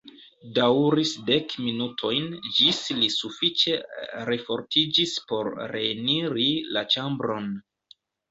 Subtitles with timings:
[0.53, 2.23] Daŭris dek minutojn
[2.59, 3.75] ĝis li sufiĉe
[4.31, 7.53] refortiĝis por reeniri la ĉambron.